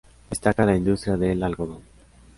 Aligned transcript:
Destaca 0.31 0.65
la 0.65 0.75
industria 0.75 1.15
del 1.15 1.43
algodón. 1.43 1.83